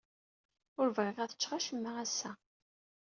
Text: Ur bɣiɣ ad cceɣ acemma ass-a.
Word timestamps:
Ur 0.79 0.87
bɣiɣ 0.95 1.17
ad 1.19 1.31
cceɣ 1.35 1.51
acemma 1.57 1.91
ass-a. 2.03 2.31